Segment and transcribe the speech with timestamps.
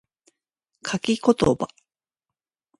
[0.83, 1.67] 書き言葉